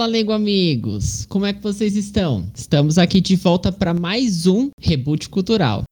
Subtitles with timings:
[0.00, 1.26] Fala, Lego amigos!
[1.28, 2.50] Como é que vocês estão?
[2.54, 5.82] Estamos aqui de volta para mais um Reboot Cultural.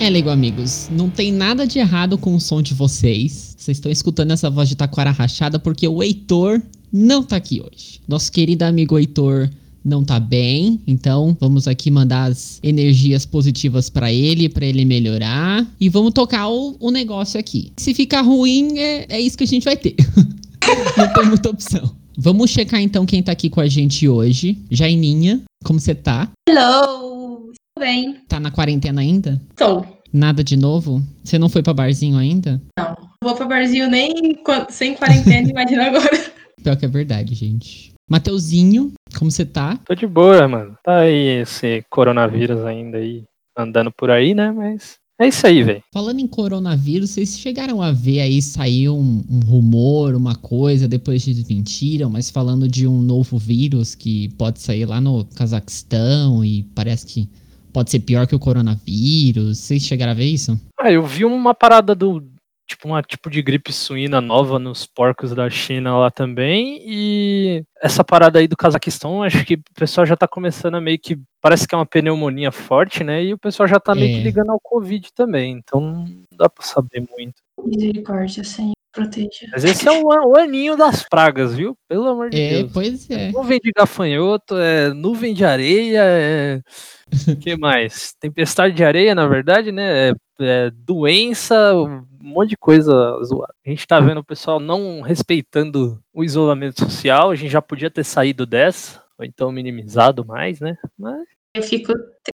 [0.00, 3.54] É, Lego amigos, não tem nada de errado com o som de vocês.
[3.56, 6.60] Vocês estão escutando essa voz de taquara rachada porque o Heitor
[6.92, 8.00] não tá aqui hoje.
[8.06, 9.50] Nosso querido amigo Heitor
[9.84, 15.66] não tá bem, então vamos aqui mandar as energias positivas para ele, para ele melhorar
[15.78, 17.70] e vamos tocar o, o, negócio aqui.
[17.76, 19.94] Se ficar ruim, é, é isso que a gente vai ter.
[20.96, 21.94] não tem muita opção.
[22.16, 24.56] Vamos checar então quem tá aqui com a gente hoje.
[24.70, 26.30] Jaininha, como você tá?
[26.48, 27.52] Hello!
[27.76, 28.16] Tudo bem.
[28.28, 29.40] Tá na quarentena ainda?
[29.56, 29.84] Tô.
[30.12, 31.02] Nada de novo?
[31.24, 32.62] Você não foi pra barzinho ainda?
[32.78, 32.94] Não.
[33.22, 36.33] Vou pra barzinho nem sem quarentena, imagina agora.
[36.64, 37.92] Pior que é verdade, gente.
[38.10, 39.78] Mateuzinho, como você tá?
[39.84, 40.78] Tô de boa, mano.
[40.82, 43.22] Tá aí esse coronavírus ainda aí
[43.56, 44.50] andando por aí, né?
[44.50, 45.82] Mas é isso aí, velho.
[45.92, 51.22] Falando em coronavírus, vocês chegaram a ver aí sair um, um, rumor, uma coisa, depois
[51.22, 57.04] desmentiram, mas falando de um novo vírus que pode sair lá no Cazaquistão e parece
[57.06, 57.28] que
[57.74, 59.58] pode ser pior que o coronavírus.
[59.58, 60.58] Vocês chegaram a ver isso?
[60.80, 62.24] Ah, eu vi uma parada do.
[62.66, 66.80] Tipo, uma tipo de gripe suína nova nos porcos da China lá também.
[66.82, 70.98] E essa parada aí do Cazaquistão, acho que o pessoal já tá começando a meio
[70.98, 71.18] que.
[71.40, 73.22] Parece que é uma pneumonia forte, né?
[73.22, 74.18] E o pessoal já tá meio é.
[74.18, 75.52] que ligando ao Covid também.
[75.52, 77.34] Então não dá pra saber muito.
[77.62, 78.74] Misericórdia, Senhor.
[78.94, 79.48] Proteja.
[79.50, 81.76] Mas esse é o, o, aninho das pragas, viu?
[81.88, 82.72] Pelo amor de é, Deus.
[82.72, 83.32] Pois é.
[83.32, 86.60] Nuvem de gafanhoto, é nuvem de areia, é.
[87.42, 88.14] que mais?
[88.20, 90.10] Tempestade de areia, na verdade, né?
[90.10, 92.92] É, é doença, um monte de coisa
[93.24, 93.54] zoada.
[93.64, 97.30] A gente tá vendo o pessoal não respeitando o isolamento social.
[97.30, 100.76] A gente já podia ter saído dessa, ou então minimizado mais, né?
[100.98, 101.24] Mas
[101.54, 101.92] eu fico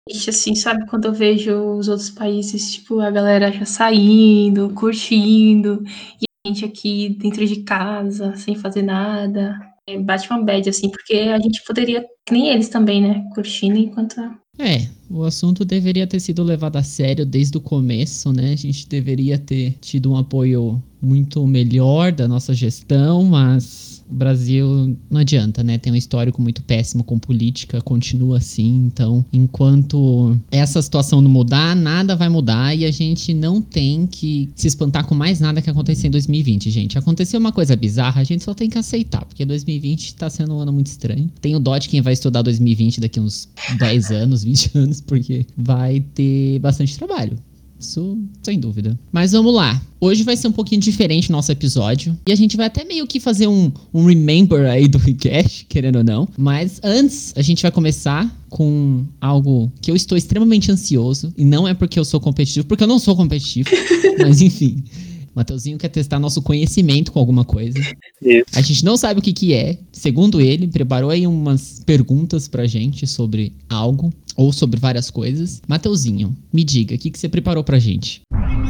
[0.09, 0.87] triste, assim, sabe?
[0.87, 5.85] Quando eu vejo os outros países, tipo, a galera já saindo, curtindo,
[6.19, 9.61] e a gente aqui dentro de casa, sem fazer nada.
[9.87, 13.29] É, bate uma bad, assim, porque a gente poderia, nem eles também, né?
[13.35, 14.17] Curtindo enquanto.
[14.63, 18.53] É, o assunto deveria ter sido levado a sério desde o começo, né?
[18.53, 24.97] A gente deveria ter tido um apoio muito melhor da nossa gestão, mas o Brasil
[25.11, 25.79] não adianta, né?
[25.79, 28.87] Tem um histórico muito péssimo com política, continua assim.
[28.87, 34.51] Então, enquanto essa situação não mudar, nada vai mudar e a gente não tem que
[34.55, 36.99] se espantar com mais nada que aconteceu em 2020, gente.
[36.99, 40.59] Aconteceu uma coisa bizarra, a gente só tem que aceitar, porque 2020 tá sendo um
[40.59, 41.31] ano muito estranho.
[41.41, 43.49] Tenho dó de quem vai estudar 2020 daqui uns
[43.79, 47.37] 10 anos, 20 anos, porque vai ter bastante trabalho.
[47.81, 48.99] Isso sem dúvida.
[49.11, 49.81] Mas vamos lá.
[49.99, 52.17] Hoje vai ser um pouquinho diferente o nosso episódio.
[52.27, 55.97] E a gente vai até meio que fazer um, um remember aí do Recash, querendo
[55.97, 56.29] ou não.
[56.37, 61.33] Mas antes, a gente vai começar com algo que eu estou extremamente ansioso.
[61.37, 63.71] E não é porque eu sou competitivo, porque eu não sou competitivo.
[64.21, 64.85] mas enfim.
[65.35, 67.79] Mateuzinho quer testar nosso conhecimento com alguma coisa.
[68.23, 68.47] Isso.
[68.55, 69.79] A gente não sabe o que, que é.
[69.93, 75.63] Segundo ele, preparou aí umas perguntas pra gente sobre algo ou sobre várias coisas.
[75.69, 78.23] Mateuzinho, me diga, o que, que você preparou pra gente?
[78.33, 78.70] É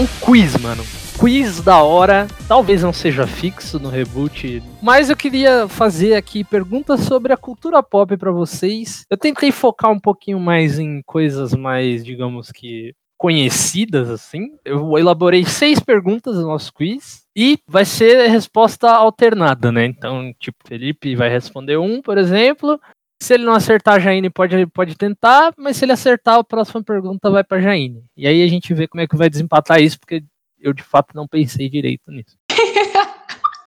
[0.00, 0.82] um quiz, mano
[1.20, 2.26] quiz da hora.
[2.48, 7.82] Talvez não seja fixo no reboot, mas eu queria fazer aqui perguntas sobre a cultura
[7.82, 9.04] pop para vocês.
[9.10, 14.52] Eu tentei focar um pouquinho mais em coisas mais, digamos que conhecidas assim.
[14.64, 19.84] Eu elaborei seis perguntas no nosso quiz e vai ser resposta alternada, né?
[19.84, 22.80] Então, tipo, Felipe vai responder um, por exemplo.
[23.22, 26.82] Se ele não acertar a Jaine, pode, pode tentar, mas se ele acertar, a próxima
[26.82, 28.02] pergunta vai para Jaine.
[28.16, 30.24] E aí a gente vê como é que vai desempatar isso, porque
[30.58, 32.36] eu de fato não pensei direito nisso.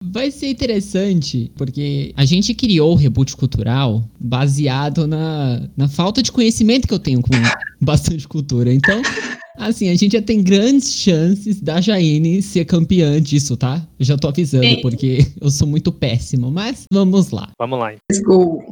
[0.02, 6.32] Vai ser interessante, porque a gente criou o reboot cultural baseado na, na falta de
[6.32, 7.28] conhecimento que eu tenho com
[7.78, 8.72] bastante cultura.
[8.72, 9.02] Então,
[9.58, 13.86] assim, a gente já tem grandes chances da Jaine ser campeã disso, tá?
[13.98, 16.50] Eu já tô avisando, porque eu sou muito péssimo.
[16.50, 17.50] Mas vamos lá.
[17.58, 17.90] Vamos lá.
[18.10, 18.64] Let's go.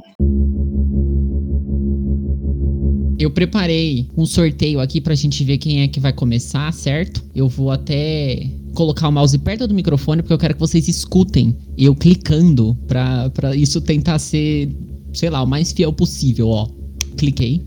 [3.18, 7.24] Eu preparei um sorteio aqui pra gente ver quem é que vai começar, certo?
[7.34, 11.56] Eu vou até colocar o mouse perto do microfone porque eu quero que vocês escutem
[11.76, 14.68] eu clicando pra, pra isso tentar ser,
[15.12, 16.68] sei lá, o mais fiel possível, ó.
[17.16, 17.62] Cliquei.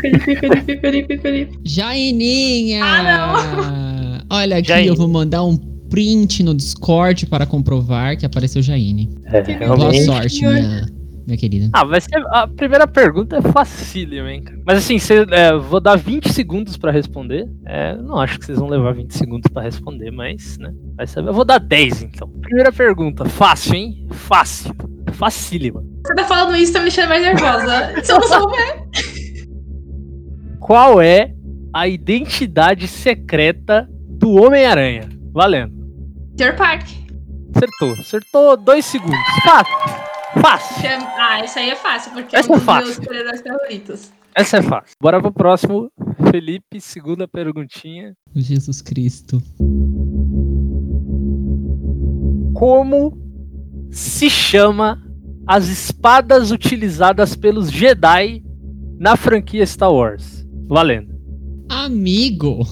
[0.00, 1.58] Felipe, Felipe, Felipe, Felipe.
[1.64, 2.82] Jaininha!
[2.82, 4.36] Ah, não!
[4.38, 4.88] Olha aqui, Jaine.
[4.88, 5.56] eu vou mandar um
[5.90, 9.10] print no Discord para comprovar que apareceu Jaine.
[9.26, 10.93] É, Boa sorte, minha
[11.26, 11.70] minha querida?
[11.72, 12.22] Ah, vai ser.
[12.28, 14.60] A primeira pergunta é facílima, hein, cara.
[14.66, 17.48] Mas assim, cê, é, vou dar 20 segundos pra responder.
[17.64, 20.72] É, não acho que vocês vão levar 20 segundos pra responder, mas, né?
[20.96, 21.30] Vai saber.
[21.30, 22.28] Eu vou dar 10, então.
[22.40, 23.24] Primeira pergunta.
[23.24, 24.06] Fácil, hein?
[24.10, 24.74] Fácil.
[25.12, 25.82] Facílima.
[26.06, 27.94] Você tá falando isso, tá me deixando mais nervosa.
[28.02, 28.88] Se eu não souber.
[30.60, 31.32] Qual é
[31.72, 35.08] a identidade secreta do Homem-Aranha?
[35.32, 35.72] Valendo.
[36.36, 36.88] Peter Park.
[37.54, 37.92] Acertou.
[37.92, 39.18] Acertou dois segundos.
[39.44, 40.03] Fácil.
[40.40, 40.88] Fácil.
[41.18, 42.84] Ah, isso aí é fácil, porque Essa é um é dos fácil.
[42.86, 44.12] meus super-heróis favoritos.
[44.34, 44.94] Essa é fácil.
[45.00, 45.90] Bora pro próximo.
[46.30, 48.14] Felipe, segunda perguntinha.
[48.34, 49.40] Jesus Cristo.
[52.54, 53.16] Como
[53.90, 55.00] se chama
[55.46, 58.42] as espadas utilizadas pelos Jedi
[58.98, 60.44] na franquia Star Wars?
[60.68, 61.14] Valendo.
[61.68, 62.60] Amigo!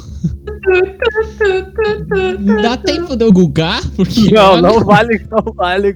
[2.62, 3.80] Dá tempo de eu googar?
[3.96, 5.94] Porque Não, olha, não vale, não vale.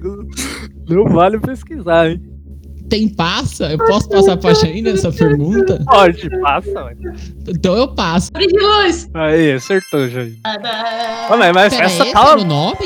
[0.87, 2.21] Não vale pesquisar, hein?
[2.89, 3.69] tem passa?
[3.69, 5.83] Eu posso passar pra Shane essa pergunta?
[5.83, 6.97] Pode, passa, mano.
[7.45, 8.27] Então eu passo.
[8.27, 9.09] Sabre de luz.
[9.13, 10.37] Aí, acertou, Jair.
[10.45, 12.21] Ah, Mas, mas Pera, essa esse tá.
[12.31, 12.77] era o nome?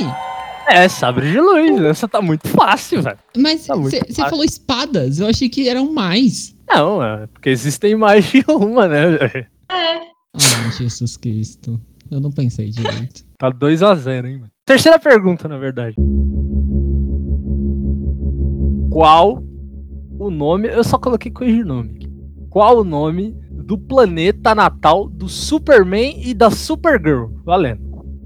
[0.68, 1.84] É, sabre de luz.
[1.84, 3.18] Essa tá muito fácil, velho.
[3.38, 4.30] Mas Tá você fácil.
[4.30, 6.56] falou espadas, eu achei que eram mais.
[6.68, 9.46] Não, é porque existem mais de uma, né, velho?
[9.72, 10.00] É.
[10.34, 11.80] Ah, Jesus Cristo.
[12.10, 13.24] Eu não pensei direito.
[13.38, 14.52] Tá 2x0, hein, mano.
[14.66, 15.96] Terceira pergunta, na verdade.
[18.92, 19.42] Qual
[20.20, 20.68] o nome.
[20.68, 22.00] Eu só coloquei coisa de nome.
[22.50, 27.28] Qual o nome do planeta natal do Superman e da Supergirl?
[27.46, 27.82] Valendo.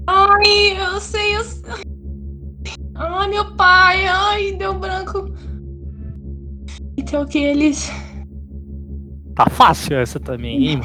[0.08, 1.84] Ai, eu sei, eu sei.
[2.96, 4.06] Ai, meu pai.
[4.06, 5.32] Ai, deu branco.
[6.96, 7.90] Então que eles.
[9.36, 10.80] Tá fácil essa também, hein?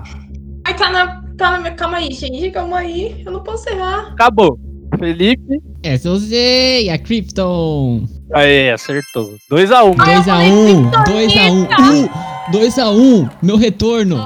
[0.67, 1.21] Ai, tá na.
[1.37, 1.73] Tá na minha.
[1.73, 2.51] Calma aí, gente.
[2.51, 3.23] Calma aí.
[3.25, 4.11] Eu não posso errar.
[4.11, 4.59] Acabou.
[5.01, 5.59] Felipe.
[5.81, 8.05] Essa eu usei, a Krypton.
[8.31, 9.33] Aí, acertou.
[9.51, 9.95] 2x1.
[9.95, 12.09] 2x1, 2x1,
[12.53, 14.23] 2x1, meu retorno.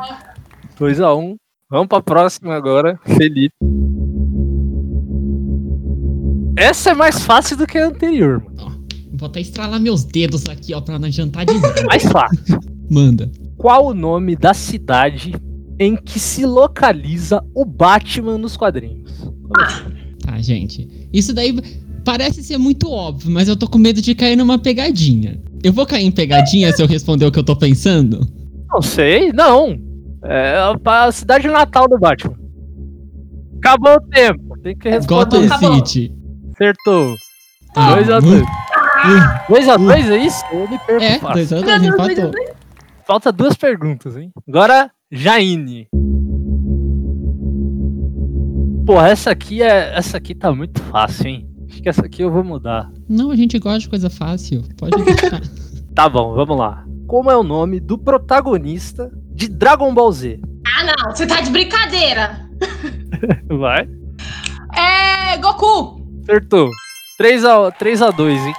[0.77, 1.35] 2x1.
[1.71, 2.99] Vamos pra próxima agora.
[3.05, 3.55] Felipe.
[6.57, 8.85] Essa é mais fácil do que a anterior, mano.
[9.13, 11.53] Vou até estralar meus dedos aqui, ó, pra não adiantar de.
[11.87, 12.59] Mais fácil.
[12.91, 13.31] Manda.
[13.57, 15.33] Qual o nome da cidade
[15.79, 19.31] em que se localiza o Batman nos quadrinhos?
[20.25, 21.07] Tá, gente.
[21.13, 21.55] Isso daí
[22.03, 25.39] parece ser muito óbvio, mas eu tô com medo de cair numa pegadinha.
[25.63, 28.27] Eu vou cair em pegadinha se eu responder o que eu tô pensando?
[28.71, 29.77] Não sei, não.
[30.23, 30.55] É
[30.85, 32.35] a cidade natal do Batman.
[33.57, 34.57] Acabou o tempo.
[34.61, 35.25] Tem que responder.
[35.25, 35.75] Gotham acabou.
[35.75, 36.13] City.
[36.53, 37.15] Acertou.
[37.75, 38.41] Ah, 2x2.
[38.41, 40.43] uh, 2x2 é isso?
[40.51, 41.57] Eu me perco É, fácil.
[41.57, 42.31] 2x2, empatou.
[43.05, 44.31] Falta duas perguntas, hein?
[44.47, 45.87] Agora, Jaine.
[48.85, 49.97] Pô, essa aqui é.
[49.97, 51.49] Essa aqui tá muito fácil, hein?
[51.67, 52.91] Acho que essa aqui eu vou mudar.
[53.09, 54.63] Não, a gente gosta de coisa fácil.
[54.77, 55.41] Pode deixar.
[55.95, 56.85] Tá bom, vamos lá.
[57.07, 60.39] Como é o nome do protagonista de Dragon Ball Z?
[60.67, 61.15] Ah, não.
[61.15, 62.47] Você tá de brincadeira.
[63.49, 63.89] Vai.
[64.75, 65.37] É.
[65.37, 66.01] Goku.
[66.21, 66.69] Acertou.
[67.19, 68.53] 3x2, 3 a 2, hein?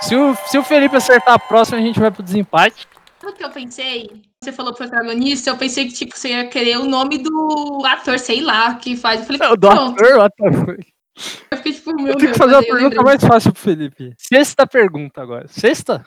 [0.00, 2.88] Se o, se o Felipe acertar a próxima, a gente vai pro desempate.
[3.20, 4.10] Sabe o que eu pensei?
[4.42, 8.40] Você falou protagonista, eu pensei que tipo, você ia querer o nome do ator, sei
[8.40, 9.20] lá, que faz.
[9.20, 10.92] Eu falei, É o do ator, what the fuck?
[11.48, 13.62] Eu fiquei tipo, meu Eu tenho Deus, que fazer uma pergunta lembrei mais fácil pro
[13.62, 14.12] Felipe.
[14.18, 15.46] Sexta pergunta agora.
[15.46, 16.04] Sexta?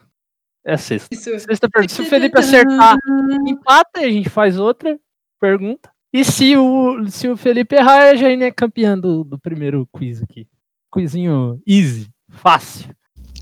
[0.66, 1.16] É a sexta.
[1.16, 1.40] disso.
[1.40, 1.94] Sexta pergunta.
[1.94, 2.98] Se o Felipe acertar,
[3.48, 5.00] empata e a gente faz outra
[5.40, 5.90] pergunta.
[6.12, 10.22] E se o, se o Felipe errar, a Jaine é campeã do, do primeiro quiz
[10.22, 10.46] aqui.
[10.94, 12.94] Quizinho easy, fácil.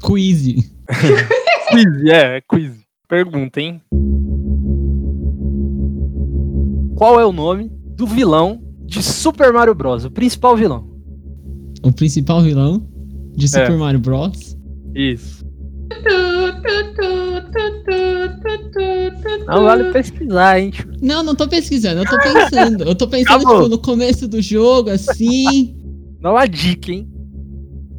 [0.04, 0.44] Quiz.
[1.72, 2.84] Quiz, é, é quiz.
[3.08, 3.82] Pergunta, hein?
[6.96, 10.06] Qual é o nome do vilão de Super Mario Bros?
[10.06, 10.88] O principal vilão.
[11.84, 12.88] O principal vilão
[13.36, 13.78] de Super É.
[13.78, 14.58] Mario Bros.
[14.96, 15.44] Isso.
[19.48, 20.70] Não vale pesquisar, hein?
[20.72, 20.92] tio.
[21.02, 22.84] Não, não tô pesquisando, eu tô pensando.
[22.84, 25.76] Eu tô pensando, tipo, no começo do jogo, assim.
[26.22, 27.08] Dá uma dica, hein?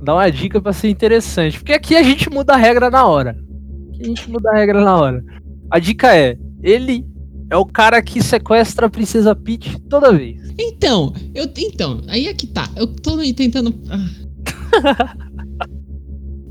[0.02, 1.58] Dá uma dica pra ser interessante.
[1.58, 3.36] Porque aqui a gente muda a regra na hora.
[3.90, 5.24] Aqui a gente muda a regra na hora.
[5.70, 7.06] A dica é: ele
[7.54, 10.52] é o cara que sequestra a Princesa Peach toda vez.
[10.58, 11.48] Então, eu.
[11.56, 12.68] Então, aí é que tá.
[12.74, 13.72] Eu tô tentando.
[13.88, 15.14] Ah.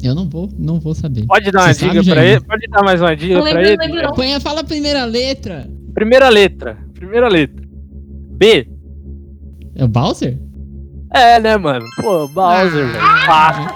[0.01, 1.25] Eu não vou, não vou saber.
[1.25, 2.35] Pode dar uma Você dica sabe, pra Jair?
[2.35, 2.45] ele?
[2.45, 3.77] Pode dar mais uma dica lembro, ele?
[3.77, 4.13] lembro.
[4.13, 5.65] Põe, fala a primeira letra.
[5.93, 6.77] Primeira letra.
[6.93, 7.65] Primeira letra.
[8.31, 8.67] B.
[9.75, 10.37] É o Bowser?
[11.09, 11.85] É, né, mano?
[12.01, 12.99] Pô, Bowser, velho.
[13.29, 13.73] Ah.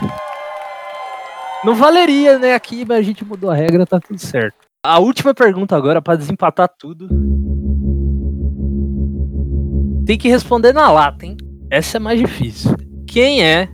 [1.63, 4.66] Não valeria, né, aqui, mas a gente mudou a regra, tá tudo certo.
[4.83, 7.07] A última pergunta agora, pra desempatar tudo.
[10.05, 11.35] Tem que responder na lata, hein?
[11.69, 12.75] Essa é mais difícil.
[13.05, 13.69] Quem é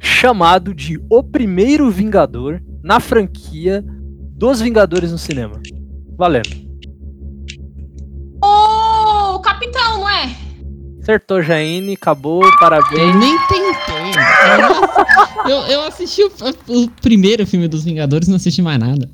[0.00, 3.84] chamado de o primeiro Vingador na franquia
[4.32, 5.60] dos Vingadores no cinema.
[6.16, 6.50] Valendo.
[8.42, 10.34] Ô, capitão, não é?
[11.00, 13.00] Acertou, Jaine, acabou, parabéns.
[13.00, 14.22] Eu nem tentei.
[15.44, 16.30] Eu, eu, eu assisti o,
[16.68, 19.08] o primeiro filme dos Vingadores, não assisti mais nada.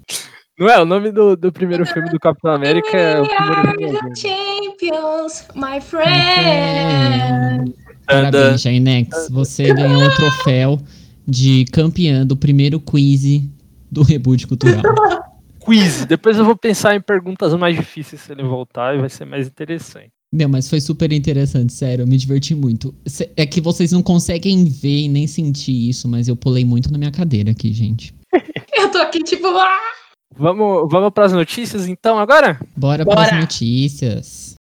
[0.62, 0.80] Não é?
[0.80, 4.16] O nome do, do primeiro filme do Capitão América é o primeiro Vingador.
[4.16, 7.74] champions, my friend.
[8.06, 9.28] Parabéns, Jainex.
[9.28, 10.78] Você ganhou o troféu
[11.26, 13.42] de campeã do primeiro quiz
[13.90, 14.82] do Reboot Cultural.
[15.58, 16.04] Quiz.
[16.04, 19.48] Depois eu vou pensar em perguntas mais difíceis se ele voltar e vai ser mais
[19.48, 20.12] interessante.
[20.32, 22.04] Meu, mas foi super interessante, sério.
[22.04, 22.94] Eu me diverti muito.
[23.36, 26.98] É que vocês não conseguem ver e nem sentir isso, mas eu pulei muito na
[26.98, 28.14] minha cadeira aqui, gente.
[28.74, 30.01] Eu tô aqui, tipo, ah!
[30.36, 32.58] Vamos, vamos para as notícias então agora?
[32.76, 33.16] Bora, Bora.
[33.20, 34.54] para as notícias.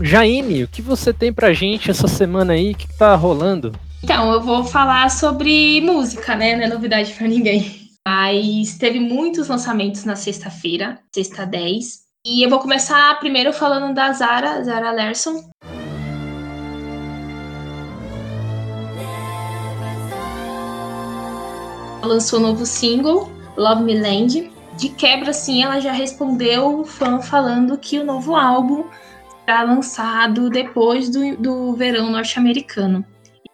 [0.00, 2.72] Jaine, o que você tem pra gente essa semana aí?
[2.72, 3.72] O que, que tá rolando?
[4.02, 6.54] Então, eu vou falar sobre música, né?
[6.54, 7.88] Não é novidade pra ninguém.
[8.06, 11.98] Mas teve muitos lançamentos na sexta-feira, sexta 10.
[12.24, 15.50] E eu vou começar primeiro falando da Zara, Zara Larson.
[22.02, 24.50] Lançou um novo single, Love Me Land.
[24.76, 28.84] De quebra, assim, ela já respondeu o fã falando que o novo álbum
[29.44, 33.04] será lançado depois do, do verão norte-americano.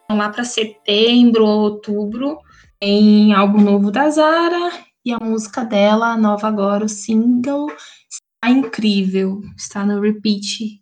[0.03, 2.37] Então, lá para setembro ou outubro,
[2.79, 4.71] tem álbum novo da Zara
[5.03, 7.67] e a música dela, a nova agora, o single,
[8.07, 9.41] está incrível.
[9.57, 10.81] Está no repeat.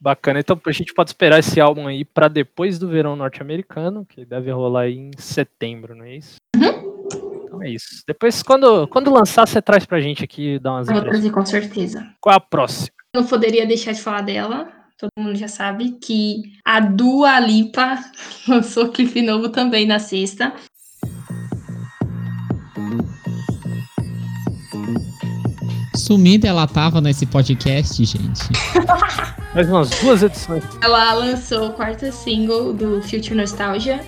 [0.00, 4.24] Bacana, então a gente pode esperar esse álbum aí pra depois do verão norte-americano, que
[4.24, 6.36] deve rolar em setembro, não é isso?
[7.54, 8.02] Então é isso.
[8.06, 11.30] Depois, quando, quando lançar, você traz pra gente aqui e dá umas Eu vou trazer
[11.30, 12.06] com certeza.
[12.20, 12.90] Qual a próxima?
[13.14, 14.68] Não poderia deixar de falar dela.
[14.98, 17.98] Todo mundo já sabe que a Dua Lipa
[18.48, 20.52] lançou clipe novo também na sexta.
[25.96, 28.42] Sumida ela tava nesse podcast, gente.
[29.54, 30.64] Mais umas duas edições.
[30.82, 34.04] Ela lançou o quarto single do Future Nostalgia,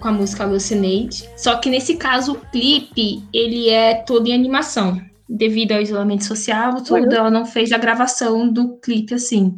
[0.00, 1.28] com a música Hallucinate.
[1.36, 5.00] Só que nesse caso, o clipe, ele é todo em animação.
[5.28, 9.54] Devido ao isolamento social, tudo, ela não fez a gravação do clipe assim.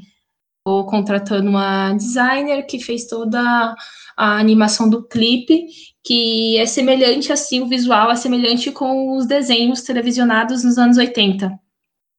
[0.64, 3.75] Ou contratando uma designer que fez toda
[4.17, 5.67] a animação do clipe,
[6.02, 11.52] que é semelhante assim, o visual é semelhante com os desenhos televisionados nos anos 80.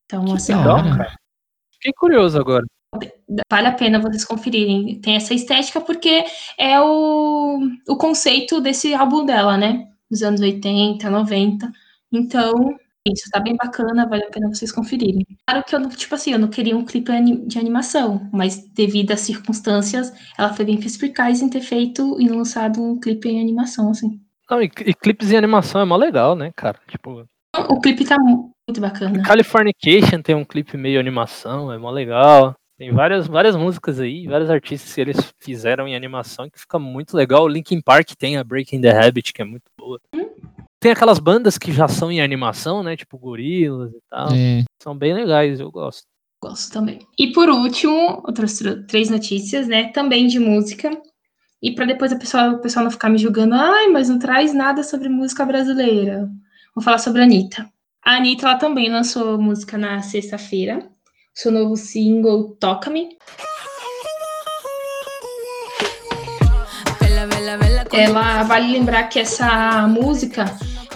[0.05, 0.97] Então, assim, Legal, hora.
[0.97, 1.15] cara.
[1.73, 2.65] Fiquei curioso agora.
[3.51, 4.99] Vale a pena vocês conferirem.
[5.01, 6.23] Tem essa estética porque
[6.57, 9.87] é o, o conceito desse álbum dela, né?
[10.09, 11.71] Dos anos 80, 90.
[12.11, 12.75] Então,
[13.07, 15.25] isso tá bem bacana, vale a pena vocês conferirem.
[15.47, 17.11] Claro que eu não, tipo assim, eu não queria um clipe
[17.47, 22.81] de animação, mas devido às circunstâncias, ela foi bem perspicaz em ter feito e lançado
[22.81, 24.19] um clipe em animação, assim.
[24.49, 26.79] Não, e, e clipes em animação é mó legal, né, cara?
[26.89, 27.23] Tipo,
[27.69, 29.21] O clipe tá mu- muito bacana.
[29.23, 32.55] Californication tem um clipe meio animação, é mó legal.
[32.79, 37.13] Tem várias, várias músicas aí, vários artistas que eles fizeram em animação que fica muito
[37.15, 37.43] legal.
[37.43, 39.99] O Linkin Park tem a Breaking the Habit, que é muito boa.
[40.79, 42.95] Tem aquelas bandas que já são em animação, né?
[42.95, 44.29] Tipo Gorilas e tal.
[44.33, 46.03] É, São bem legais, eu gosto.
[46.41, 46.99] Gosto também.
[47.19, 49.89] E por último, outras tr- três notícias, né?
[49.91, 50.89] Também de música.
[51.61, 54.53] E para depois a pessoa, o pessoal não ficar me julgando, ai, mas não traz
[54.53, 56.29] nada sobre música brasileira.
[56.73, 57.69] Vou falar sobre a Anitta.
[58.05, 60.89] A Anitta, ela também lançou música na sexta-feira.
[61.41, 63.17] Seu novo single, Toca-me.
[67.93, 70.43] Ela vale lembrar que essa música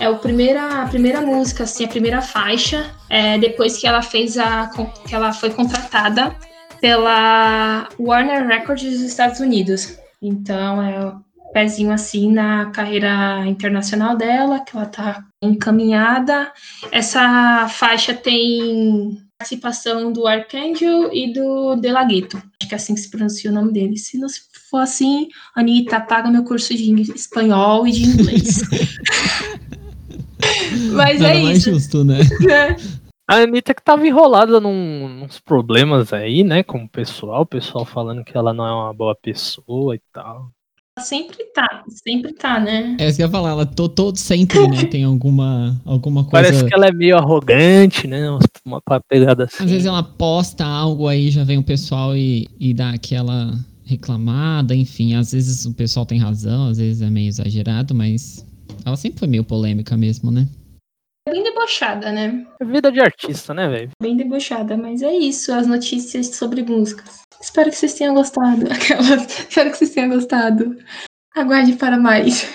[0.02, 4.38] é o primeira, a primeira música, assim, a primeira faixa, é, depois que ela fez
[4.38, 4.70] a.
[5.08, 6.36] que ela foi contratada
[6.82, 9.98] pela Warner Records dos Estados Unidos.
[10.22, 11.22] Então é o
[11.54, 16.52] pezinho assim na carreira internacional dela, que ela tá encaminhada.
[16.92, 22.38] Essa faixa tem participação do Archangel e do De La Ghetto.
[22.38, 23.98] Acho que é assim que se pronuncia o nome dele.
[23.98, 24.30] Se não
[24.70, 28.62] for assim, Anitta, paga meu curso de espanhol e de inglês.
[30.94, 31.72] Mas nada é mais isso.
[31.72, 32.20] justo, né?
[32.40, 32.78] né?
[33.30, 36.62] A Anitta que tava enrolada num, nos problemas aí, né?
[36.62, 40.52] Com o pessoal, o pessoal falando que ela não é uma boa pessoa e tal.
[41.00, 42.96] Sempre tá, sempre tá, né?
[43.00, 44.86] É isso que eu ia falar, ela to, todo sempre, né?
[44.92, 46.48] Tem alguma, alguma coisa.
[46.48, 48.30] Parece que ela é meio arrogante, né?
[48.30, 49.64] Uma, uma pegada assim.
[49.64, 54.76] Às vezes ela posta algo aí, já vem o pessoal e, e dá aquela reclamada,
[54.76, 55.16] enfim.
[55.16, 58.46] Às vezes o pessoal tem razão, às vezes é meio exagerado, mas
[58.86, 60.48] ela sempre foi meio polêmica mesmo, né?
[61.34, 62.46] Bem debochada, né?
[62.62, 63.90] Vida de artista, né, velho?
[64.00, 67.24] Bem debochada, mas é isso, as notícias sobre músicas.
[67.42, 68.66] Espero que vocês tenham gostado.
[68.72, 69.40] Aquelas...
[69.40, 70.78] Espero que vocês tenham gostado.
[71.36, 72.48] Aguarde para mais.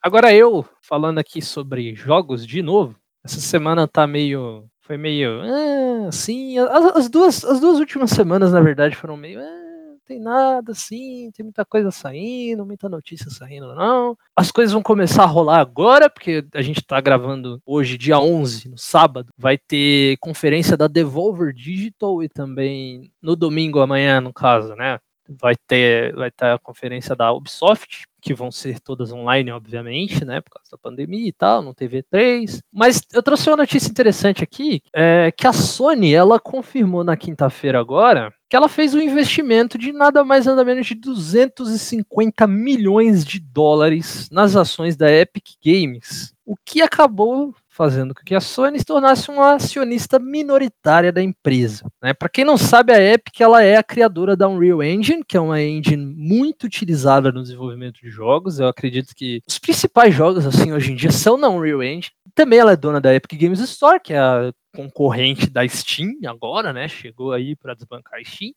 [0.00, 4.64] Agora eu, falando aqui sobre jogos de novo, essa semana tá meio.
[4.78, 5.40] Foi meio.
[5.42, 6.56] Ah, sim.
[6.56, 9.40] As, as, duas, as duas últimas semanas, na verdade, foram meio.
[9.40, 9.67] Ah,
[10.08, 14.16] tem nada assim, tem muita coisa saindo, muita notícia saindo, não.
[14.34, 18.70] As coisas vão começar a rolar agora, porque a gente tá gravando hoje, dia 11,
[18.70, 19.30] no sábado.
[19.36, 24.98] Vai ter conferência da Devolver Digital e também no domingo, amanhã, no caso, né?
[25.28, 30.40] Vai ter, vai ter a conferência da Ubisoft, que vão ser todas online, obviamente, né,
[30.40, 32.60] por causa da pandemia e tal, no TV3.
[32.72, 37.78] Mas eu trouxe uma notícia interessante aqui, é, que a Sony, ela confirmou na quinta-feira
[37.78, 43.38] agora que ela fez um investimento de nada mais nada menos de 250 milhões de
[43.38, 48.84] dólares nas ações da Epic Games, o que acabou fazendo com que a Sony se
[48.84, 51.86] tornasse uma acionista minoritária da empresa.
[52.02, 52.12] Né?
[52.12, 55.40] Para quem não sabe, a Epic ela é a criadora da Unreal Engine, que é
[55.40, 58.58] uma engine muito utilizada no desenvolvimento de jogos.
[58.58, 62.12] Eu acredito que os principais jogos assim hoje em dia são na Unreal Engine.
[62.34, 66.72] Também ela é dona da Epic Games Store, que é a concorrente da Steam agora,
[66.72, 66.88] né?
[66.88, 68.50] Chegou aí para desbancar a Steam.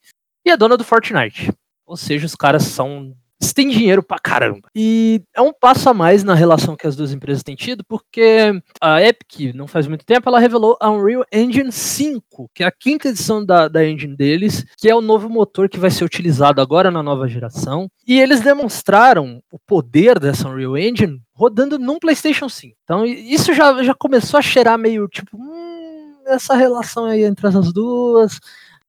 [0.43, 1.53] E é dona do Fortnite.
[1.85, 4.69] Ou seja, os caras são eles têm dinheiro pra caramba.
[4.75, 8.61] E é um passo a mais na relação que as duas empresas têm tido, porque
[8.79, 12.71] a Epic, não faz muito tempo, ela revelou a Unreal Engine 5, que é a
[12.71, 16.61] quinta edição da, da engine deles, que é o novo motor que vai ser utilizado
[16.61, 17.89] agora na nova geração.
[18.07, 22.75] E eles demonstraram o poder dessa Unreal Engine rodando num PlayStation 5.
[22.83, 27.73] Então isso já, já começou a cheirar meio tipo, hum, essa relação aí entre as
[27.73, 28.39] duas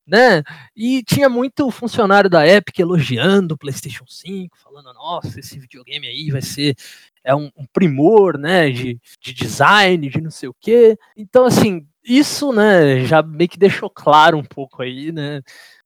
[0.06, 0.42] né?
[0.76, 6.30] E tinha muito funcionário da Epic elogiando o PlayStation 5, falando: nossa, esse videogame aí
[6.30, 6.76] vai ser
[7.25, 8.71] é um, um primor, né?
[8.71, 10.99] De, de design, de não sei o quê.
[11.16, 13.04] Então, assim, isso, né?
[13.04, 15.40] Já meio que deixou claro um pouco aí, né?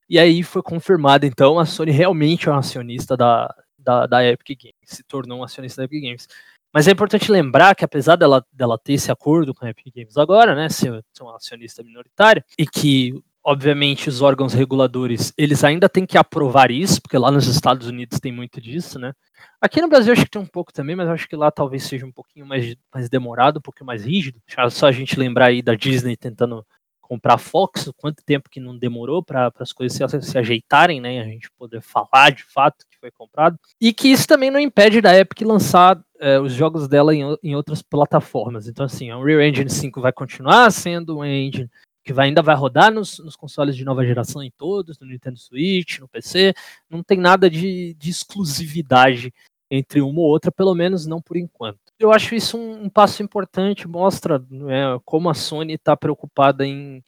[0.09, 4.57] E aí foi confirmado, então, a Sony realmente é um acionista da, da, da Epic
[4.63, 6.29] Games, se tornou um acionista da Epic Games.
[6.73, 10.17] Mas é importante lembrar que apesar dela, dela ter esse acordo com a Epic Games
[10.17, 13.15] agora, né, ser, ser um acionista minoritário, e que
[13.47, 18.19] obviamente os órgãos reguladores eles ainda têm que aprovar isso, porque lá nos Estados Unidos
[18.19, 19.13] tem muito disso, né?
[19.61, 22.05] Aqui no Brasil acho que tem um pouco também, mas acho que lá talvez seja
[22.05, 24.41] um pouquinho mais, mais demorado, um pouquinho mais rígido.
[24.69, 26.67] Só a gente lembrar aí da Disney tentando
[27.01, 31.21] comprar a Fox, quanto tempo que não demorou para as coisas se, se, ajeitarem, né?
[31.21, 33.57] A gente poder falar de fato que foi comprado.
[33.81, 37.55] E que isso também não impede da Epic lançar é, os jogos dela em, em
[37.55, 38.67] outras plataformas.
[38.67, 41.71] Então, assim, a Unreal Engine 5 vai continuar sendo uma engine
[42.07, 45.37] que vai, ainda vai rodar nos, nos, consoles de nova geração em todos, no Nintendo
[45.37, 46.55] Switch, no PC.
[46.89, 49.35] Não tem nada de, de exclusividade
[49.69, 51.81] entre uma ou outra, pelo menos não por enquanto.
[51.99, 57.03] Eu acho isso um, um passo importante, mostra né, como a Sony está preocupada em,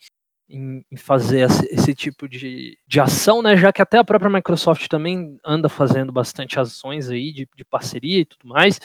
[0.48, 3.56] em, em fazer esse, esse, tipo de, de ação, né?
[3.56, 8.18] Já que até a própria Microsoft também anda fazendo bastante ações aí de, de parceria
[8.18, 8.80] e tudo mais.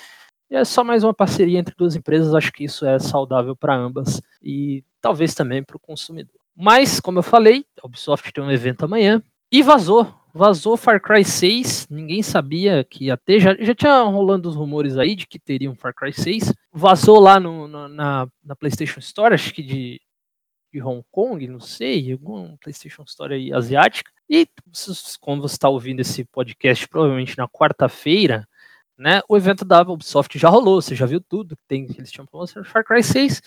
[0.54, 3.76] E é só mais uma parceria entre duas empresas, acho que isso é saudável para
[3.76, 6.40] ambas e talvez também para o consumidor.
[6.56, 9.20] Mas, como eu falei, a Ubisoft tem um evento amanhã
[9.52, 10.14] e vazou.
[10.32, 14.96] Vazou Far Cry 6, ninguém sabia que ia ter, já, já tinha rolando os rumores
[14.96, 16.54] aí de que teria um Far Cry 6.
[16.72, 20.00] Vazou lá no, no na, na PlayStation Store, acho que de,
[20.72, 24.12] de Hong Kong, não sei, alguma PlayStation Store aí asiática.
[24.30, 24.48] E
[25.20, 28.48] como você está ouvindo esse podcast, provavelmente na quarta-feira,
[28.98, 29.22] né?
[29.28, 32.26] O evento da Ubisoft já rolou, você já viu tudo que tem que eles tinham
[32.26, 33.42] promoção Far Cry 6.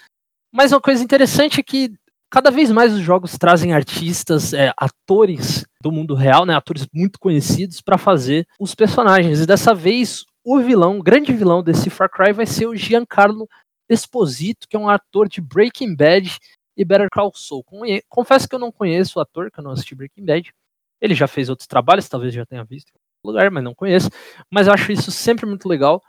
[0.53, 1.93] Mas uma coisa interessante é que
[2.31, 6.55] cada vez mais os jogos trazem artistas, é, atores do mundo real, né?
[6.55, 9.41] Atores muito conhecidos para fazer os personagens.
[9.41, 13.49] E dessa vez o vilão, o grande vilão desse Far Cry vai ser o Giancarlo
[13.89, 16.39] Esposito, que é um ator de Breaking Bad
[16.77, 17.65] e Better Call Saul.
[18.09, 20.53] Confesso que eu não conheço o ator, que eu não assisti Breaking Bad.
[21.01, 22.93] Ele já fez outros trabalhos, talvez já tenha visto
[23.25, 24.09] lugar, mas não conheço.
[24.51, 26.03] Mas eu acho isso sempre muito legal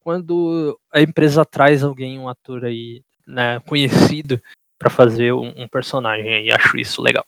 [0.00, 4.40] quando a empresa traz alguém, um ator aí, né, conhecido
[4.78, 6.50] para fazer um, um, personagem aí.
[6.50, 7.24] Acho isso legal.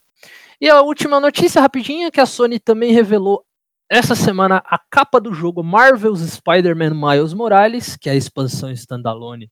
[0.60, 3.44] E a última notícia rapidinha que a Sony também revelou
[3.90, 9.50] essa semana a capa do jogo Marvel's Spider-Man Miles Morales, que é a expansão standalone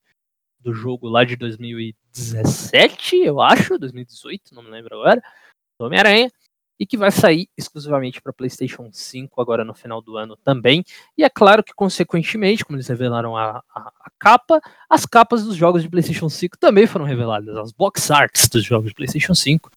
[0.61, 5.23] do jogo lá de 2017, eu acho, 2018, não me lembro agora,
[5.79, 6.31] Homem-Aranha
[6.79, 10.85] e que vai sair exclusivamente para PlayStation 5 agora no final do ano também.
[11.17, 15.57] E é claro que, consequentemente, como eles revelaram a, a, a, capa, as capas dos
[15.57, 19.71] jogos de PlayStation 5 também foram reveladas, as box arts dos jogos de PlayStation 5.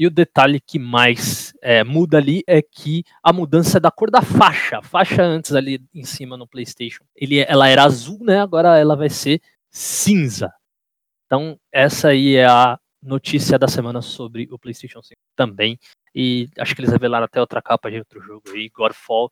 [0.00, 4.10] E o detalhe que mais é, muda ali é que a mudança é da cor
[4.10, 4.78] da faixa.
[4.78, 8.40] A faixa antes ali em cima no PlayStation, ele, ela era azul, né?
[8.40, 10.52] Agora ela vai ser cinza.
[11.26, 15.78] Então, essa aí é a notícia da semana sobre o PlayStation 5 também.
[16.14, 19.30] E acho que eles revelaram até outra capa de outro jogo aí, Godfall.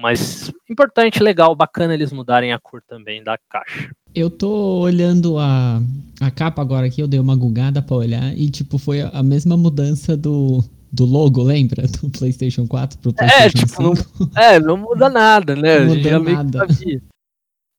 [0.00, 3.90] Mas importante, legal, bacana eles mudarem a cor também da caixa.
[4.14, 5.80] Eu tô olhando a,
[6.20, 9.56] a capa agora aqui, eu dei uma gugada pra olhar e, tipo, foi a mesma
[9.56, 11.82] mudança do, do logo, lembra?
[11.88, 14.30] Do PlayStation 4 pro é, PlayStation tipo, 5.
[14.34, 15.80] Não, é, não muda nada, né?
[15.80, 16.58] Não muda nada.
[16.58, 17.02] sabia.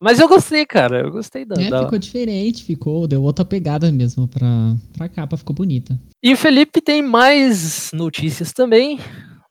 [0.02, 1.02] Mas eu gostei, cara.
[1.02, 1.62] Eu gostei da.
[1.62, 6.00] É, da- ficou diferente, ficou, deu outra pegada mesmo pra, pra capa, ficou bonita.
[6.24, 9.00] E o Felipe tem mais notícias também.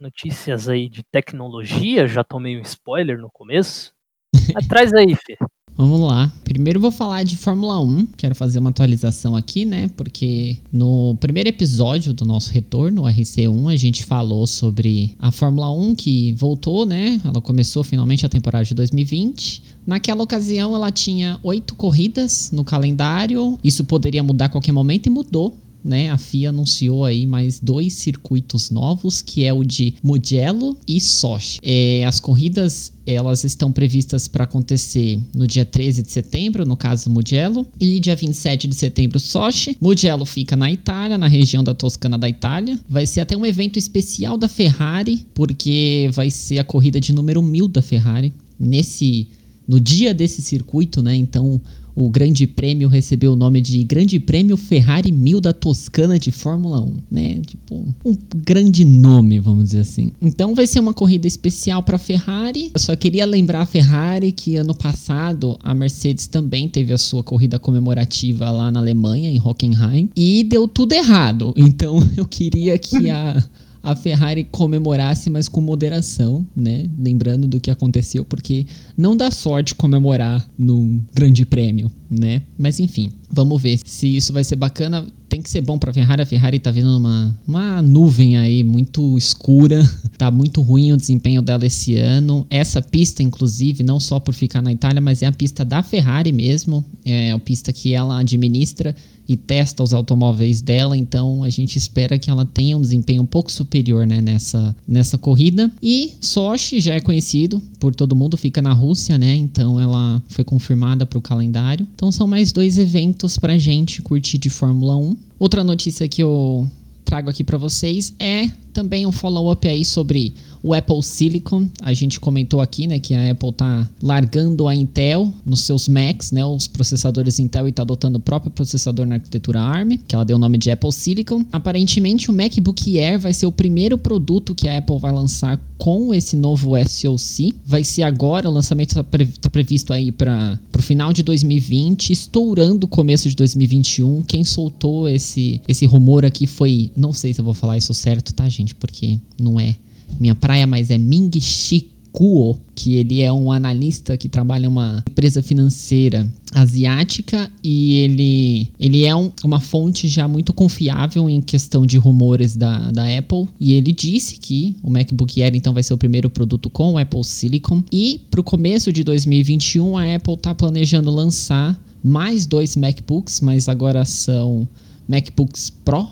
[0.00, 2.06] Notícias aí de tecnologia.
[2.06, 3.92] Já tomei um spoiler no começo.
[4.68, 5.36] Traz aí, Fê.
[5.78, 6.32] Vamos lá.
[6.42, 8.06] Primeiro vou falar de Fórmula 1.
[8.16, 9.88] Quero fazer uma atualização aqui, né?
[9.96, 15.70] Porque no primeiro episódio do nosso retorno, o RC1, a gente falou sobre a Fórmula
[15.70, 17.20] 1 que voltou, né?
[17.24, 19.62] Ela começou finalmente a temporada de 2020.
[19.86, 23.56] Naquela ocasião, ela tinha oito corridas no calendário.
[23.62, 25.56] Isso poderia mudar a qualquer momento e mudou.
[25.88, 31.00] Né, a FIA anunciou aí mais dois circuitos novos, que é o de Mugello e
[31.00, 31.58] Sochi.
[31.62, 37.08] É, as corridas elas estão previstas para acontecer no dia 13 de setembro, no caso
[37.08, 39.78] Mugello, e dia 27 de setembro Sochi.
[39.80, 42.78] Mugello fica na Itália, na região da Toscana da Itália.
[42.86, 47.42] Vai ser até um evento especial da Ferrari, porque vai ser a corrida de número
[47.42, 49.26] 1000 da Ferrari nesse
[49.66, 51.14] no dia desse circuito, né?
[51.14, 51.60] Então
[51.98, 56.80] o Grande Prêmio recebeu o nome de Grande Prêmio Ferrari 1000 da Toscana de Fórmula
[56.80, 57.40] 1, né?
[57.44, 60.12] Tipo, um grande nome, vamos dizer assim.
[60.22, 62.70] Então vai ser uma corrida especial para Ferrari.
[62.72, 67.24] Eu só queria lembrar a Ferrari que ano passado a Mercedes também teve a sua
[67.24, 71.52] corrida comemorativa lá na Alemanha, em Hockenheim, e deu tudo errado.
[71.56, 73.42] Então eu queria que a
[73.90, 76.84] a Ferrari comemorasse, mas com moderação, né?
[76.98, 82.42] Lembrando do que aconteceu, porque não dá sorte comemorar num grande prêmio, né?
[82.58, 85.06] Mas enfim, vamos ver se isso vai ser bacana.
[85.26, 86.20] Tem que ser bom pra Ferrari.
[86.20, 89.82] A Ferrari tá vindo uma, uma nuvem aí muito escura.
[90.18, 92.44] Tá muito ruim o desempenho dela esse ano.
[92.50, 96.32] Essa pista, inclusive, não só por ficar na Itália, mas é a pista da Ferrari
[96.32, 96.84] mesmo.
[97.04, 98.96] É a pista que ela administra
[99.28, 103.26] e testa os automóveis dela, então a gente espera que ela tenha um desempenho um
[103.26, 105.70] pouco superior né, nessa, nessa corrida.
[105.82, 109.36] E Sochi já é conhecido por todo mundo, fica na Rússia, né?
[109.36, 111.86] Então ela foi confirmada para o calendário.
[111.94, 115.16] Então são mais dois eventos pra gente curtir de Fórmula 1.
[115.38, 116.66] Outra notícia que eu
[117.04, 121.68] trago aqui para vocês é também um follow-up aí sobre o Apple Silicon.
[121.82, 126.32] A gente comentou aqui, né, que a Apple tá largando a Intel nos seus Macs,
[126.32, 130.24] né, os processadores Intel e tá adotando o próprio processador na arquitetura ARM, que ela
[130.24, 131.44] deu o nome de Apple Silicon.
[131.52, 136.12] Aparentemente o MacBook Air vai ser o primeiro produto que a Apple vai lançar com
[136.12, 137.54] esse novo SoC.
[137.64, 142.10] Vai ser agora, o lançamento está pre tá previsto aí para o final de 2020,
[142.10, 144.22] estourando o começo de 2021.
[144.22, 148.34] Quem soltou esse, esse rumor aqui foi, não sei se eu vou falar isso certo,
[148.34, 148.74] tá, gente?
[148.74, 149.76] Porque não é
[150.18, 154.68] minha praia, mas é Ming Chi Kuo, que ele é um analista que trabalha em
[154.68, 161.40] uma empresa financeira asiática e ele, ele é um- uma fonte já muito confiável em
[161.40, 163.46] questão de rumores da, da Apple.
[163.60, 166.98] E ele disse que o MacBook Air então vai ser o primeiro produto com o
[166.98, 167.82] Apple Silicon.
[167.92, 173.68] E para o começo de 2021, a Apple está planejando lançar mais dois MacBooks, mas
[173.68, 174.66] agora são
[175.06, 176.08] MacBooks Pro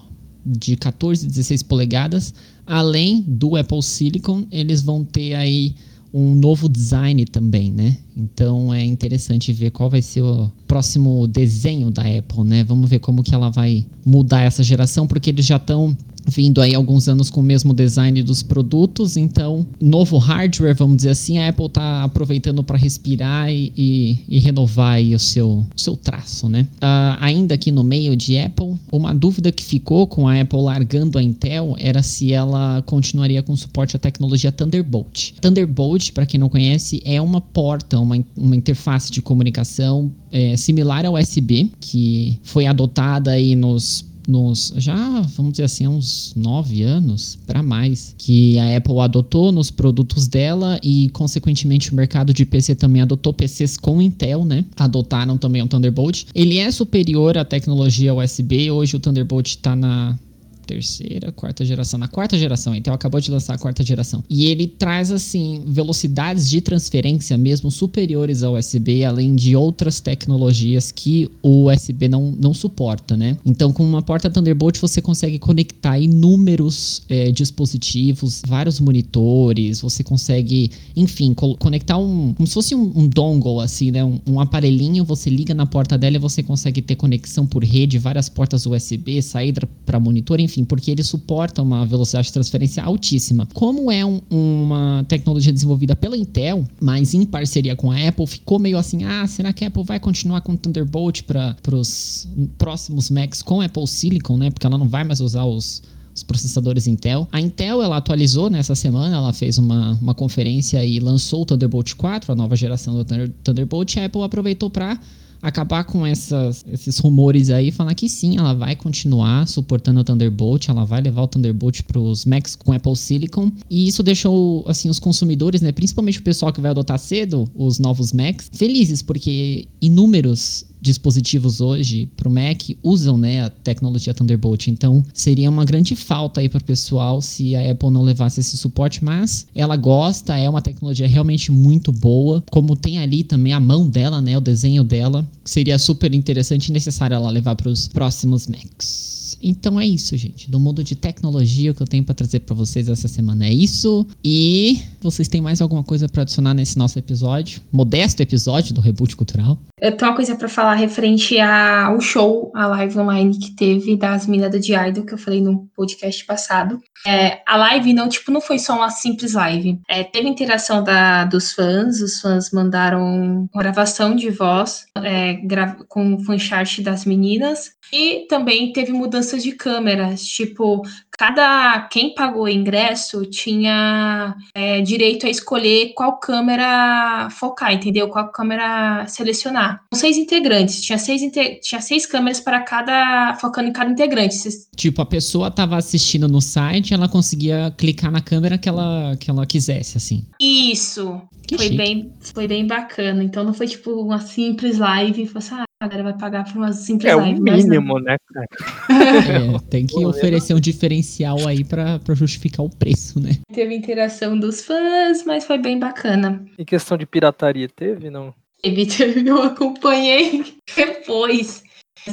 [0.47, 2.33] de 14 e 16 polegadas.
[2.65, 5.75] Além do Apple Silicon, eles vão ter aí
[6.15, 7.97] um novo design também, né?
[8.17, 12.65] Então é interessante ver qual vai ser o próximo desenho da Apple, né?
[12.65, 16.75] Vamos ver como que ela vai mudar essa geração, porque eles já estão vindo aí
[16.75, 21.49] alguns anos com o mesmo design dos produtos, então novo hardware, vamos dizer assim, a
[21.49, 26.67] Apple tá aproveitando para respirar e, e- e renovar aí o seu, seu traço, né?
[26.81, 31.19] Ah, ainda aqui no meio de Apple, uma dúvida que ficou com a Apple largando
[31.19, 35.33] a Intel era se ela continuaria com suporte à tecnologia Thunderbolt.
[35.41, 41.05] Thunderbolt, para quem não conhece, é uma porta, uma, uma interface de comunicação é, similar
[41.07, 46.83] ao USB, que foi adotada aí nos nos já vamos dizer assim há uns nove
[46.83, 52.45] anos para mais que a Apple adotou nos produtos dela e consequentemente o mercado de
[52.45, 54.65] PC também adotou PCs com Intel, né?
[54.77, 56.25] Adotaram também o Thunderbolt.
[56.35, 58.71] Ele é superior à tecnologia USB.
[58.71, 60.19] Hoje o Thunderbolt está na
[60.67, 61.99] terceira, quarta geração.
[61.99, 64.23] Na quarta geração, então acabou de lançar a quarta geração.
[64.29, 70.91] E ele traz, assim, velocidades de transferência mesmo superiores ao USB, além de outras tecnologias
[70.91, 73.37] que o USB não, não suporta, né?
[73.45, 80.71] Então, com uma porta Thunderbolt, você consegue conectar inúmeros é, dispositivos, vários monitores, você consegue,
[80.97, 82.35] enfim, co conectar um.
[82.35, 84.05] como se fosse um, um dongle, assim, né?
[84.05, 87.99] Um, um aparelhinho, você liga na porta dela e você consegue ter conexão por rede,
[87.99, 93.47] várias portas USB, saída para monitor, enfim, porque ele suporta uma velocidade de transferência altíssima.
[93.53, 98.59] Como é um, uma tecnologia desenvolvida pela Intel, mas em parceria com a Apple, ficou
[98.59, 103.43] meio assim: ah, será que a Apple vai continuar com Thunderbolt para os próximos Macs
[103.43, 104.51] com Apple Silicon, né?
[104.51, 105.83] Porque ela não vai mais usar os
[106.17, 107.29] os processadores Intel.
[107.31, 111.95] A Intel ela atualizou nessa semana, ela fez uma, uma conferência e lançou o Thunderbolt
[111.95, 113.05] 4, a nova geração do
[113.45, 113.99] Thunderbolt.
[113.99, 114.99] A Apple aproveitou para
[115.47, 120.69] acabar com essas, esses rumores aí, falar que sim, ela vai continuar suportando o Thunderbolt,
[120.69, 124.89] ela vai levar o Thunderbolt para os Macs com Apple Silicon, e isso deixou assim
[124.89, 129.69] os consumidores, né, principalmente o pessoal que vai adotar cedo os novos Macs, felizes porque
[129.81, 134.69] inúmeros dispositivos hoje para o Mac usam né, a tecnologia Thunderbolt.
[134.69, 138.57] Então seria uma grande falta aí para o pessoal se a Apple não levasse esse
[138.57, 142.43] suporte, mas ela gosta, é uma tecnologia realmente muito boa.
[142.51, 146.73] Como tem ali também a mão dela, né, o desenho dela, seria super interessante e
[146.73, 149.16] necessário ela levar para os próximos Macs.
[149.43, 150.51] Então é isso, gente.
[150.51, 153.53] Do mundo de tecnologia, o que eu tenho para trazer para vocês essa semana é
[153.53, 154.07] isso.
[154.25, 157.61] E vocês têm mais alguma coisa para adicionar nesse nosso episódio?
[157.73, 159.59] Modesto episódio do Reboot Cultural?
[159.81, 164.27] Eu tenho uma coisa para falar referente ao show, a live online que teve das
[164.27, 166.81] meninas do Idol, que eu falei no podcast passado.
[167.07, 169.79] É, a live não, tipo, não foi só uma simples live.
[169.89, 176.15] É, teve interação da, dos fãs, os fãs mandaram gravação de voz é, gra com
[176.15, 177.73] o fanchart das meninas.
[177.93, 178.93] E também teve
[179.27, 186.19] mudanças de câmeras, tipo, cada quem pagou o ingresso tinha é, direito a escolher qual
[186.19, 188.09] câmera focar, entendeu?
[188.09, 189.83] Qual câmera selecionar.
[189.91, 191.21] Com seis integrantes, tinha seis,
[191.61, 194.37] tinha seis câmeras para cada, focando em cada integrante.
[194.77, 199.29] Tipo, a pessoa estava assistindo no site, ela conseguia clicar na câmera que ela, que
[199.29, 200.25] ela quisesse, assim.
[200.41, 201.21] Isso.
[201.47, 203.23] Que foi bem, foi bem bacana.
[203.23, 206.57] Então não foi tipo uma simples live, foi assim, ah, a galera vai pagar por
[206.57, 207.39] uma simples é live.
[207.39, 208.47] É o mínimo, né, cara?
[208.91, 213.33] É, tem que oferecer um diferencial aí para justificar o preço, né?
[213.53, 216.45] Teve interação dos fãs, mas foi bem bacana.
[216.59, 218.35] E questão de pirataria, teve, não?
[218.63, 221.63] Teve, teve, eu acompanhei depois.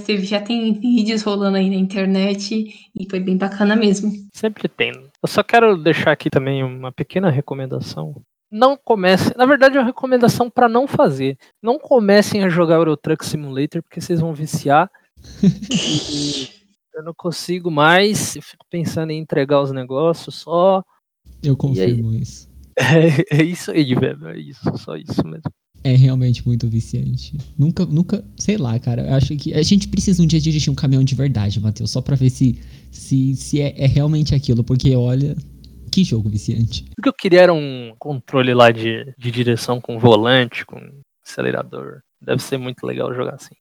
[0.06, 4.12] Teve, já tem vídeos rolando aí na internet e foi bem bacana mesmo.
[4.34, 4.91] Sempre tem.
[4.91, 8.15] Eu só quero deixar aqui também uma pequena recomendação
[8.54, 9.34] não comecem.
[9.36, 11.38] Na verdade, é uma recomendação para não fazer.
[11.62, 14.89] Não comecem a jogar Euro Truck Simulator, porque vocês vão viciar.
[16.94, 18.36] eu não consigo mais.
[18.36, 20.84] Eu fico pensando em entregar os negócios só.
[21.42, 22.48] Eu confirmo isso.
[22.78, 24.28] É, é, isso aí, velho.
[24.28, 25.52] É isso, só isso mesmo.
[25.84, 27.38] É realmente muito viciante.
[27.58, 29.02] Nunca, nunca, sei lá, cara.
[29.02, 32.02] Eu acho que a gente precisa um dia dirigir um caminhão de verdade, Matheus, só
[32.02, 35.36] pra ver se, se, se é, é realmente aquilo, porque olha,
[35.93, 36.86] que jogo viciante.
[36.97, 40.79] O que eu queria era um controle lá de, de direção com volante, com
[41.23, 42.01] acelerador.
[42.19, 43.53] Deve ser muito legal jogar assim.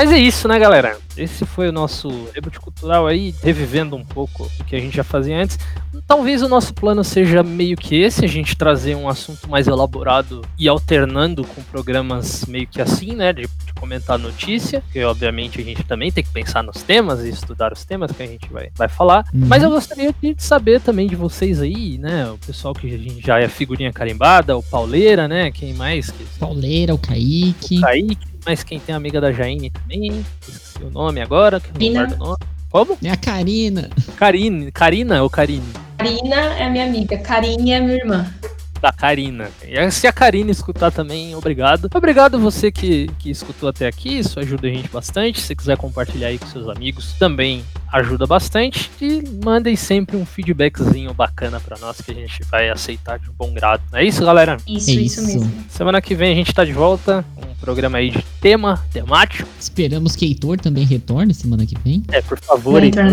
[0.00, 0.96] Mas é isso, né, galera?
[1.14, 5.04] Esse foi o nosso reboot cultural aí, revivendo um pouco o que a gente já
[5.04, 5.58] fazia antes.
[6.06, 10.40] Talvez o nosso plano seja meio que esse, a gente trazer um assunto mais elaborado
[10.58, 15.64] e alternando com programas meio que assim, né, de, de comentar notícia, que obviamente a
[15.64, 18.70] gente também tem que pensar nos temas e estudar os temas que a gente vai,
[18.74, 19.26] vai falar.
[19.34, 19.44] Uhum.
[19.48, 23.20] Mas eu gostaria de saber também de vocês aí, né, o pessoal que a gente
[23.20, 26.10] já é figurinha carimbada, o Pauleira, né, quem mais?
[26.38, 27.76] Pauleira, o Kaique.
[27.76, 31.92] O Kaique, mas quem tem amiga da Jaine também, esqueci o nome agora, que não
[31.92, 32.36] guardo o nome.
[32.70, 32.98] Como?
[33.02, 33.90] É a Karina.
[34.16, 35.66] Karine, Karina ou Karine?
[35.98, 38.39] Karina é minha amiga, Karine é minha irmã
[38.80, 39.50] da Karina.
[39.66, 41.88] E se a Karina escutar também, obrigado.
[41.94, 45.40] Obrigado você que, que escutou até aqui, isso ajuda a gente bastante.
[45.40, 48.90] Se quiser compartilhar aí com seus amigos, também ajuda bastante.
[49.00, 53.52] E mandem sempre um feedbackzinho bacana para nós que a gente vai aceitar de bom
[53.52, 53.82] grado.
[53.92, 54.56] Não é isso, galera?
[54.66, 55.64] Isso, é isso, isso mesmo.
[55.68, 59.48] Semana que vem a gente tá de volta com um programa aí de tema, temático.
[59.58, 62.02] Esperamos que Heitor também retorne semana que vem.
[62.10, 63.04] É, por favor, Heitor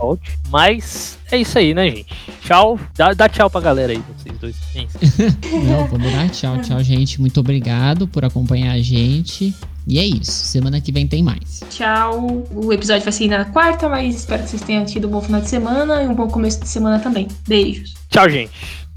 [0.00, 0.38] volte.
[0.48, 2.14] Mas é isso aí, né, gente?
[2.42, 2.78] Tchau.
[2.96, 4.56] Dá, dá tchau pra galera aí, vocês dois.
[5.66, 7.20] Não, vamos dar tchau, tchau, gente.
[7.20, 9.54] Muito obrigado por acompanhar a gente.
[9.86, 10.30] E é isso.
[10.30, 11.62] Semana que vem tem mais.
[11.70, 12.46] Tchau.
[12.52, 15.40] O episódio vai sair na quarta, mas espero que vocês tenham tido um bom final
[15.40, 17.28] de semana e um bom começo de semana também.
[17.46, 17.94] Beijos.
[18.08, 18.52] Tchau, gente.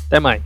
[0.08, 0.42] Até mais.